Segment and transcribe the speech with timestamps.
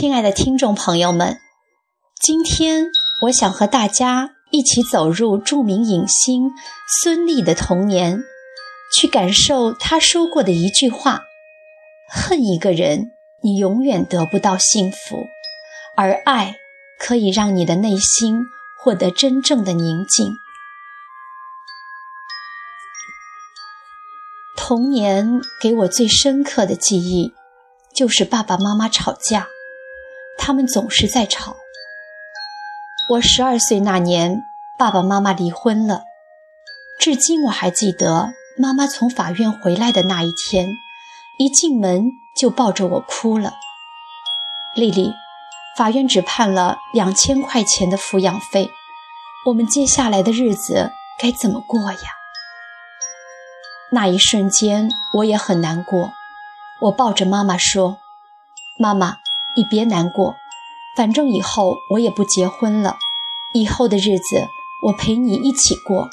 [0.00, 1.40] 亲爱的听众朋友们，
[2.22, 2.86] 今天
[3.22, 6.52] 我想和大家一起走入著名影星
[7.02, 8.22] 孙俪的童年，
[8.94, 11.22] 去感受她说过的一句话
[12.14, 13.10] ：“恨一个人，
[13.42, 15.16] 你永远得不到幸福；
[15.96, 16.54] 而爱
[17.00, 18.44] 可以让你的内心
[18.80, 20.32] 获得真正的宁静。”
[24.56, 27.32] 童年给我最深刻的记忆，
[27.92, 29.48] 就是爸爸妈妈吵架，
[30.38, 31.56] 他们总是在吵。
[33.10, 34.44] 我十二岁那年，
[34.78, 36.04] 爸爸妈妈离婚了，
[36.98, 40.68] 至今我还记得妈妈从法院回来的那一天，
[41.38, 42.04] 一进门
[42.36, 43.54] 就抱着我哭了。
[44.74, 45.12] 丽丽，
[45.76, 48.70] 法院只判了两千块钱的抚养费，
[49.46, 51.98] 我们接下来的日子该怎么过呀？
[53.90, 56.12] 那一瞬间，我也很难过。
[56.82, 57.96] 我抱着妈妈说
[58.78, 59.16] ：“妈妈，
[59.58, 60.36] 你别难过，
[60.96, 62.96] 反正以后我也不结婚了，
[63.54, 64.46] 以后的日子
[64.84, 66.08] 我陪你一起过。”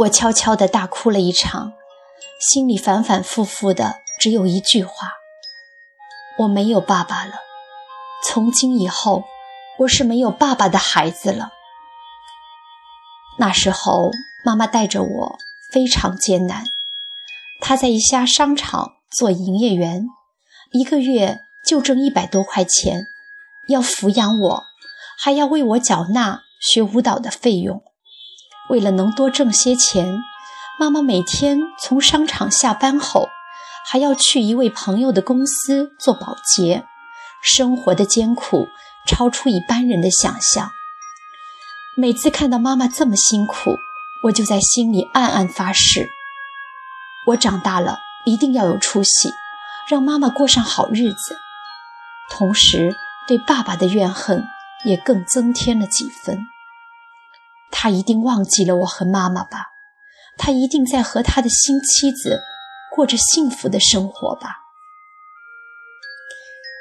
[0.00, 1.74] 我悄悄地大哭了一场，
[2.40, 5.12] 心里反反复复的只有一句话
[6.40, 7.34] ：“我没有爸爸了，
[8.26, 9.22] 从今以后，
[9.78, 11.50] 我是没有爸爸的孩子了。”
[13.38, 14.10] 那时候，
[14.44, 15.38] 妈妈带着我。
[15.70, 16.64] 非常艰难，
[17.60, 20.08] 她在一家商场做营业员，
[20.72, 23.06] 一个月就挣一百多块钱，
[23.66, 24.64] 要抚养我，
[25.18, 27.82] 还要为我缴纳学舞蹈的费用。
[28.68, 30.22] 为了能多挣些钱，
[30.78, 33.28] 妈妈每天从商场下班后，
[33.84, 36.84] 还要去一位朋友的公司做保洁，
[37.42, 38.68] 生活的艰苦
[39.08, 40.70] 超出一般人的想象。
[41.96, 43.76] 每次看到妈妈这么辛苦，
[44.22, 46.08] 我就在心里暗暗发誓：
[47.26, 49.32] 我长大了一定要有出息，
[49.88, 51.36] 让妈妈过上好日子。
[52.30, 52.94] 同时，
[53.26, 54.44] 对爸爸的怨恨
[54.84, 56.38] 也更增添了几分。
[57.70, 59.68] 他一定忘记了我和妈妈吧？
[60.36, 62.40] 他一定在和他的新妻子
[62.94, 64.56] 过着幸福的生活吧？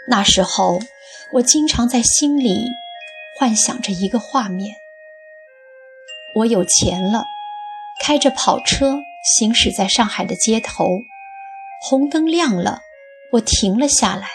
[0.08, 0.80] 那时候，
[1.34, 2.68] 我经常在心里
[3.38, 4.76] 幻想着一个画面。
[6.36, 7.26] 我有钱了，
[8.02, 9.00] 开着跑车
[9.38, 10.88] 行驶在上海的街头，
[11.82, 12.82] 红灯亮了，
[13.32, 14.28] 我停了下来，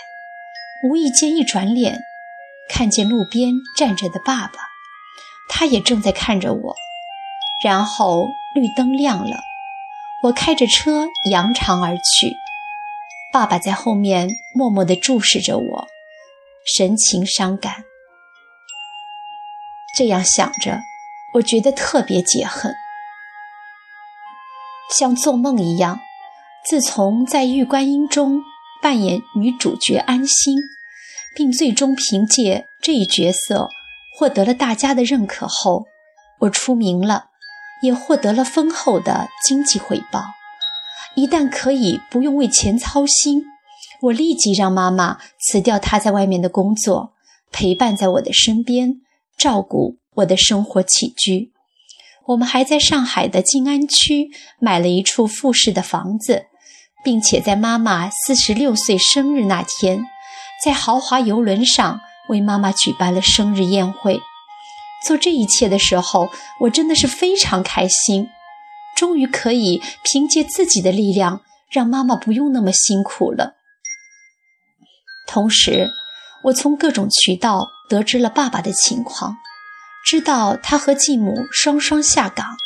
[0.88, 2.00] 无意间一转脸，
[2.68, 4.60] 看见路边站着的爸爸，
[5.48, 6.74] 他也正在看着我。
[7.62, 9.40] 然后绿灯亮了，
[10.22, 12.36] 我开着车扬长而去，
[13.32, 15.86] 爸爸在后面默默地注视着我，
[16.76, 17.84] 神情伤感。
[19.96, 20.80] 这样想着。
[21.34, 22.72] 我觉得特别解恨，
[24.96, 25.98] 像做梦一样。
[26.64, 28.40] 自从在《玉观音》中
[28.84, 30.58] 扮演女主角安心，
[31.34, 33.70] 并最终凭借这一角色
[34.14, 35.86] 获得了大家的认可后，
[36.40, 37.28] 我出名了，
[37.80, 40.22] 也获得了丰厚的经济回报。
[41.14, 43.46] 一旦可以不用为钱操心，
[44.02, 47.14] 我立即让妈妈辞掉她在外面的工作，
[47.50, 49.00] 陪伴在我的身边，
[49.38, 49.96] 照顾。
[50.16, 51.50] 我的生活起居，
[52.26, 54.30] 我们还在上海的静安区
[54.60, 56.46] 买了一处复式的房子，
[57.04, 60.06] 并且在妈妈四十六岁生日那天，
[60.64, 64.20] 在豪华游轮上为妈妈举办了生日宴会。
[65.06, 68.28] 做这一切的时候，我真的是非常开心，
[68.96, 73.56] 终于可以凭借自己的力量让妈妈不用那么辛苦了。
[75.26, 75.90] 同时，
[76.44, 79.36] 我从各种渠道得知了爸爸的情况。
[80.06, 82.56] 知道他和继母双双下岗，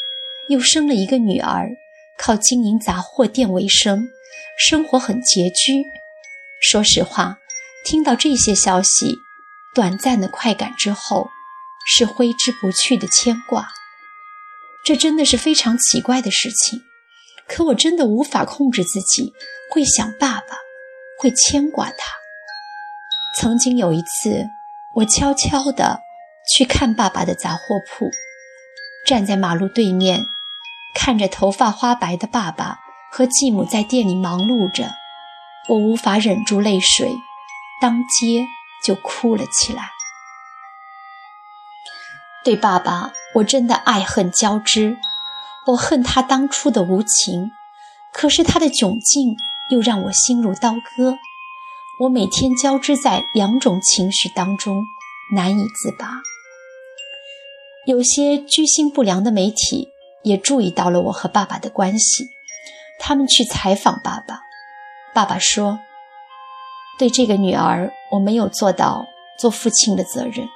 [0.48, 1.70] 又生了一个女儿，
[2.18, 4.08] 靠经营杂货店为生，
[4.58, 5.84] 生活很拮据。
[6.60, 7.38] 说实话，
[7.84, 9.18] 听到这些消息，
[9.74, 11.28] 短暂的快感之后，
[11.86, 13.68] 是挥之不去的牵挂。
[14.84, 16.82] 这真的是非常奇怪的事情。
[17.46, 19.32] 可我真的无法控制自己，
[19.70, 20.58] 会想爸爸，
[21.18, 22.16] 会牵挂他。
[23.38, 24.48] 曾经有一次，
[24.96, 26.00] 我悄悄地。
[26.56, 28.10] 去看爸爸的杂货铺，
[29.06, 30.24] 站在马路对面，
[30.94, 32.78] 看着头发花白的爸爸
[33.10, 34.90] 和继母在店里忙碌着，
[35.68, 37.16] 我无法忍住泪水，
[37.80, 38.46] 当街
[38.84, 39.90] 就哭了起来。
[42.44, 44.96] 对爸爸，我真的爱恨交织，
[45.66, 47.50] 我恨他当初的无情，
[48.12, 49.36] 可是他的窘境
[49.70, 51.18] 又让我心如刀割，
[52.00, 54.86] 我每天交织在两种情绪当中，
[55.34, 56.22] 难以自拔。
[57.86, 59.88] 有些居心不良的媒体
[60.22, 62.28] 也注意到了我和爸爸的关系，
[62.98, 64.40] 他们去采访爸爸。
[65.14, 65.78] 爸爸说
[66.98, 69.06] ：“对这个女儿，我没有做到
[69.38, 70.48] 做父亲的责任。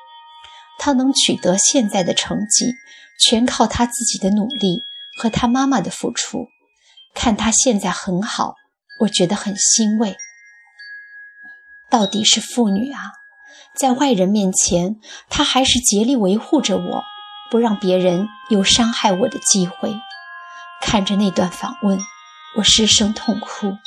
[0.79, 2.75] 她能取得现在的成绩，
[3.19, 4.83] 全靠她自己的努力
[5.19, 6.47] 和她妈妈的付出。
[7.15, 8.55] 看她现在很好，
[9.00, 10.17] 我觉得很欣慰。
[11.91, 13.12] 到底是妇女啊，
[13.77, 14.97] 在外人面前，
[15.29, 17.03] 她还是竭力维护着我，
[17.50, 19.94] 不让别人有伤害我的机会。
[20.81, 21.99] 看着那段访问，
[22.57, 23.79] 我失声痛哭。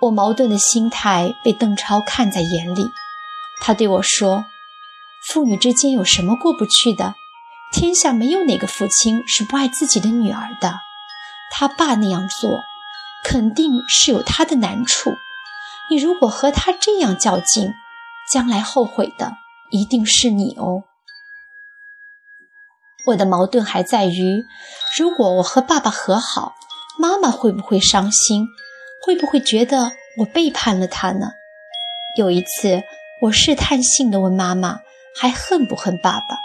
[0.00, 2.90] 我矛盾的心态被邓超看在眼里，
[3.60, 4.46] 他对我说
[5.28, 7.14] ：“父女之间有什么过不去的？
[7.72, 10.80] 天下没有哪个父亲是不爱自己的女儿的。
[11.52, 12.60] 他爸那样做，
[13.24, 15.14] 肯定是有他的难处。
[15.90, 17.72] 你如果和他这样较劲，
[18.32, 19.32] 将来后悔的
[19.70, 20.82] 一定是你哦。”
[23.06, 24.44] 我的矛盾还在于，
[24.98, 26.54] 如果我和爸爸和好，
[26.98, 28.46] 妈妈会不会伤心？
[29.04, 31.32] 会不会觉得我背叛了她呢？
[32.16, 32.82] 有一次，
[33.22, 34.80] 我试探性地问妈妈
[35.18, 36.36] ：“还恨不恨爸爸？”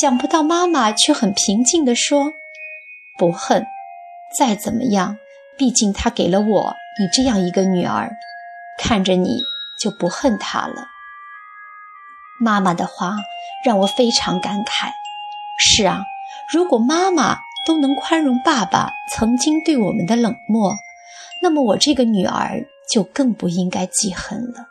[0.00, 2.32] 想不到妈妈却很平静地说
[3.18, 3.64] ：“不恨。
[4.38, 5.18] 再怎么样，
[5.56, 8.10] 毕竟他给了我你这样一个女儿，
[8.78, 9.42] 看着你
[9.78, 10.86] 就不恨他了。”
[12.40, 13.16] 妈妈的话
[13.64, 14.90] 让我非常感慨。
[15.58, 16.04] 是啊，
[16.50, 20.74] 如果妈妈都能宽容爸爸曾经对我们的冷漠。
[21.42, 24.68] 那么我这个女儿就更不应该记恨了。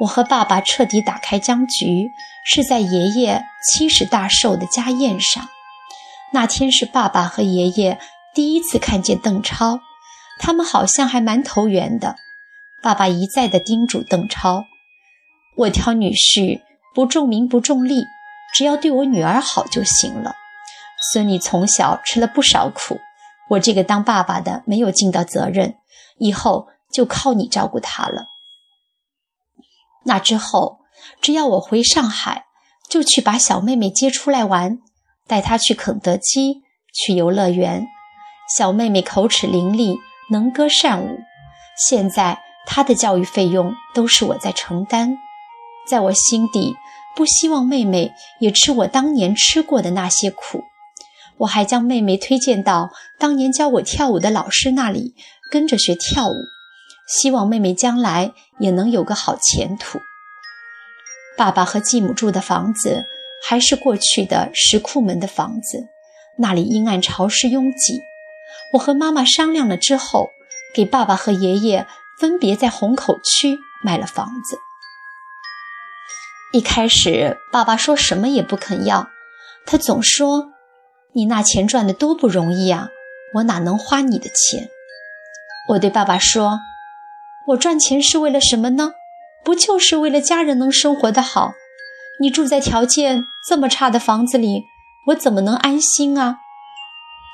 [0.00, 2.10] 我和爸爸彻底打开僵局，
[2.44, 5.48] 是在爷爷七十大寿的家宴上。
[6.32, 7.98] 那天是爸爸和爷爷
[8.34, 9.80] 第一次看见邓超，
[10.38, 12.16] 他们好像还蛮投缘的。
[12.80, 14.64] 爸爸一再的叮嘱邓超
[15.56, 16.60] ：“我挑女婿
[16.94, 18.04] 不重名不重利，
[18.54, 20.34] 只要对我女儿好就行了。
[21.12, 22.98] 孙女从小吃了不少苦。”
[23.50, 25.76] 我这个当爸爸的没有尽到责任，
[26.18, 28.26] 以后就靠你照顾她了。
[30.04, 30.80] 那之后，
[31.22, 32.44] 只要我回上海，
[32.90, 34.78] 就去把小妹妹接出来玩，
[35.26, 36.62] 带她去肯德基，
[36.92, 37.86] 去游乐园。
[38.56, 39.98] 小妹妹口齿伶俐，
[40.30, 41.18] 能歌善舞。
[41.88, 45.16] 现在她的教育费用都是我在承担。
[45.88, 46.76] 在我心底，
[47.16, 50.64] 不希望妹妹也吃我当年吃过的那些苦。
[51.38, 55.14] 我还将妹妹推荐到当年教我跳舞的老师那里，
[55.50, 56.34] 跟着学跳舞，
[57.06, 60.00] 希望妹妹将来也能有个好前途。
[61.36, 63.04] 爸爸和继母住的房子
[63.46, 65.86] 还是过去的石库门的房子，
[66.38, 68.00] 那里阴暗潮湿拥挤。
[68.72, 70.30] 我和妈妈商量了之后，
[70.74, 71.86] 给爸爸和爷爷
[72.18, 74.58] 分别在虹口区买了房子。
[76.52, 79.08] 一开始，爸爸说什么也不肯要，
[79.64, 80.50] 他总说。
[81.12, 82.88] 你那钱赚的多不容易啊！
[83.34, 84.68] 我哪能花你的钱？
[85.70, 86.60] 我对爸爸说
[87.48, 88.92] ：“我赚钱是为了什么呢？
[89.44, 91.52] 不就是为了家人能生活的好？
[92.20, 94.64] 你住在条件这么差的房子里，
[95.08, 96.38] 我怎么能安心啊？”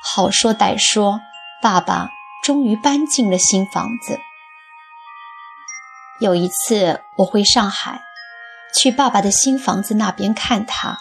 [0.03, 1.21] 好说歹说，
[1.61, 2.09] 爸爸
[2.43, 4.19] 终于搬进了新房子。
[6.19, 8.01] 有一次我回上海，
[8.73, 10.97] 去爸爸的新房子那边看他，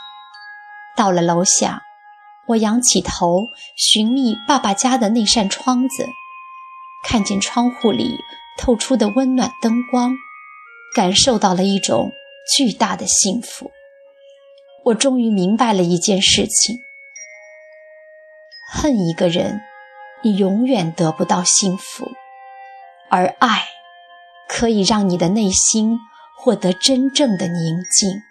[0.96, 1.82] 到了楼下。
[2.46, 6.08] 我仰起头，寻觅爸爸家的那扇窗子，
[7.02, 8.18] 看见窗户里
[8.58, 10.14] 透出的温暖灯光，
[10.94, 12.12] 感受到了一种
[12.56, 13.70] 巨大的幸福。
[14.84, 16.80] 我终于明白了一件事情：
[18.70, 19.62] 恨一个人，
[20.22, 22.04] 你永远得不到幸福；
[23.08, 23.64] 而爱，
[24.46, 25.98] 可以让你的内心
[26.36, 28.22] 获得真正的宁静。